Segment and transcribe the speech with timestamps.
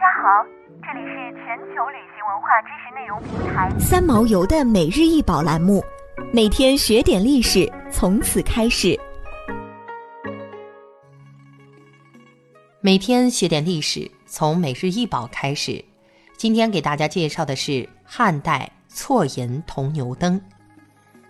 [0.00, 0.42] 家好，
[0.80, 5.84] 这里是全球旅行文化知识内容平台三毛游的每日一宝栏目，
[6.32, 8.98] 每天学点历史，从此开始。
[12.80, 15.84] 每天学点历史，从每日一宝开始。
[16.34, 20.40] 今天给大家介绍的是汉代错银铜牛灯。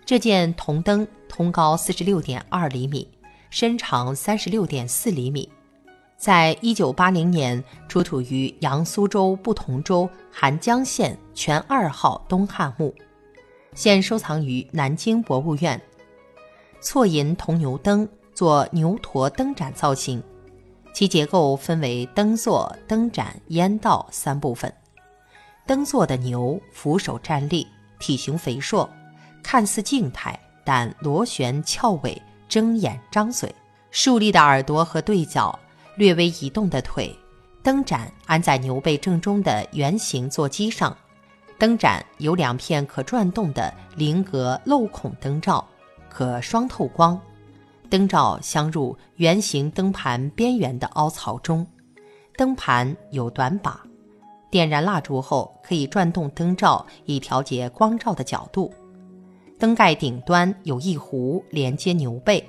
[0.05, 3.11] 这件铜灯通高四十六点二厘米，
[3.51, 5.51] 身长三十六点四厘米。
[6.21, 12.95] 在一九八零年出土于扬苏州不同州韩江县全二号东汉墓，
[13.75, 15.81] 现收藏于南京博物院。
[16.79, 20.23] 错银铜牛灯做牛驼灯盏造型，
[20.93, 24.71] 其结构分为灯座、灯盏、烟道三部分。
[25.67, 27.67] 灯座的牛俯首站立，
[27.99, 28.87] 体型肥硕，
[29.43, 33.51] 看似静态，但螺旋翘尾，睁眼张嘴，
[33.91, 35.59] 竖立的耳朵和对角。
[36.01, 37.15] 略微移动的腿，
[37.63, 40.97] 灯盏安在牛背正中的圆形座机上，
[41.59, 45.63] 灯盏有两片可转动的菱格镂孔灯罩，
[46.09, 47.21] 可双透光，
[47.91, 51.67] 灯罩镶入圆形灯盘边缘的凹槽中，
[52.35, 53.79] 灯盘有短把，
[54.51, 58.73] 点燃蜡烛后可以转动灯罩以调节光照的角度，
[59.59, 62.43] 灯盖顶端有一壶连接牛背。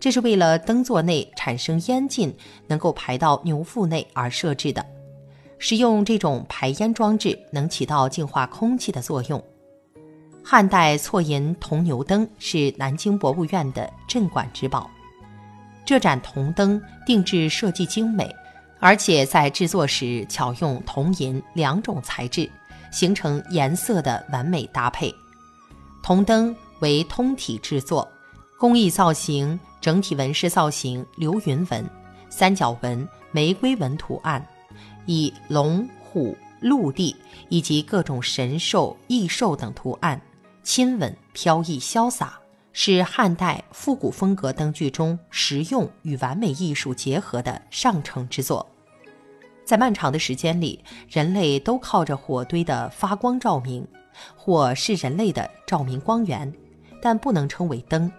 [0.00, 2.34] 这是为了灯座内产生烟劲
[2.66, 4.84] 能够排到牛腹内而设置的。
[5.58, 9.42] 使用这种排烟装置能起到净化空气的作用。
[10.44, 14.88] 汉代错银铜牛灯是南京博物院的镇馆之宝。
[15.84, 18.32] 这盏铜灯定制设计精美，
[18.78, 22.48] 而且在制作时巧用铜银两种材质，
[22.92, 25.12] 形成颜色的完美搭配。
[26.02, 28.06] 铜灯为通体制作，
[28.58, 29.58] 工艺造型。
[29.80, 31.88] 整体纹饰造型流云纹、
[32.28, 34.46] 三角纹、玫瑰纹图案，
[35.06, 37.14] 以龙、虎、陆地
[37.48, 40.20] 以及各种神兽、异兽等图案，
[40.62, 42.38] 亲吻飘逸潇洒，
[42.72, 48.68] 是汉代复古风格灯具中实用与完美艺术结合的上乘之作。
[49.64, 53.86] 在漫长的时间里，人类都靠着火堆的发光照明，
[54.34, 56.50] 火是人类的照明光源，
[57.02, 58.10] 但不能称为灯。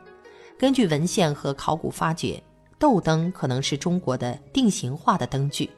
[0.59, 2.43] 根据文献和考古发掘，
[2.77, 5.69] 豆灯可能是中国的定型化的灯具，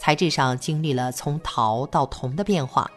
[0.00, 2.90] 材质上经历了从陶到铜的变化。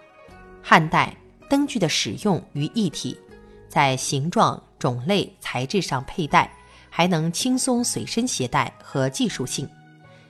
[0.63, 1.13] 汉代
[1.49, 3.19] 灯具的使用于一体，
[3.67, 6.49] 在形状、种类、材质上佩戴，
[6.89, 9.69] 还能轻松随身携带和技术性。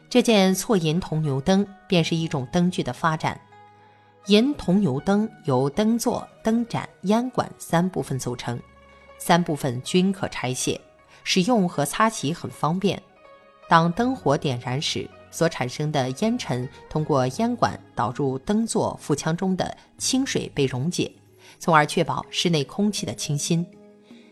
[0.09, 3.39] 这件错银铜牛灯便是一种灯具的发展。
[4.25, 8.59] 银铜牛灯由灯座、灯盏、烟管三部分组成，
[9.19, 10.81] 三部分均可拆卸。
[11.29, 12.97] 使用和擦洗很方便。
[13.67, 21.11] 当灯火点燃时，所产生的烟尘通过烟管导入灯座腹腔中的清水被溶解，
[21.59, 23.65] 从而确保室内空气的清新。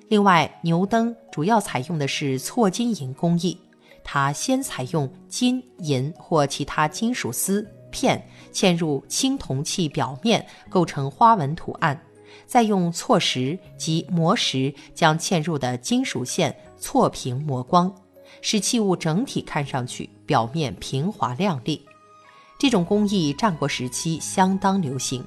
[0.08, 3.60] 另外，牛灯主要采用的是错金银工艺，
[4.02, 12.02] 它先采用金银或其他金属丝片嵌入青铜器表面，构成花纹图案。
[12.46, 17.94] 再用错石及磨石将嵌入的金属线错平磨光，
[18.42, 21.86] 使器物整体看上去表面平滑亮丽。
[22.58, 25.26] 这种工艺战国时期相当流行，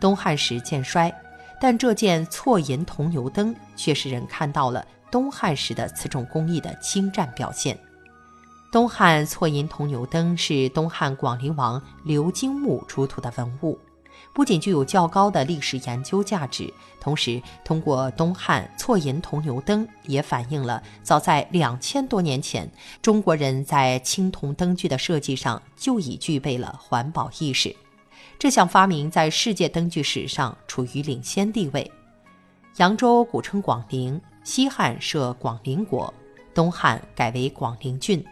[0.00, 1.12] 东汉时渐衰，
[1.60, 7.78] 但这件错银铜牛灯却使人看到了东汉时的此种工艺的精湛表现。
[8.70, 13.76] 东汉错银铜牛灯是东汉广陵王刘京墓出土的文物。
[14.32, 22.70] 不仅具有较高的历史研究价值，同时通过东汉错银铜牛灯，也反映了早在两千多年前，
[23.02, 27.74] 中国人在青铜灯具的设计上就已具备了环保意识。
[28.38, 31.90] 这项发明在世界灯具史上处于领先地位。
[32.76, 36.12] 扬州古称广陵，西汉设广陵国，
[36.54, 38.24] 东汉改为广陵郡。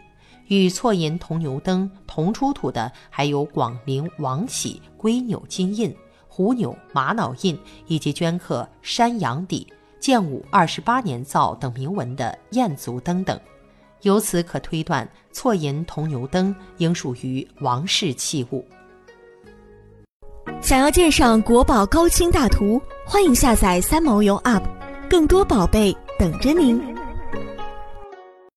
[0.49, 5.95] 与错银铜牛灯同出土的，还有广陵王玺龟钮金印、
[6.27, 7.57] 虎钮玛瑙印，
[7.87, 9.65] 以及镌刻“山阳底
[9.99, 13.39] ”“建武二十八年造”等铭文的燕足灯等。
[14.01, 18.65] 由此可推断，错银铜牛灯应属于王室器物。
[20.61, 24.63] 想要鉴赏国宝高清大图，欢迎下载三毛游 App，
[25.09, 26.98] 更多宝贝等着您。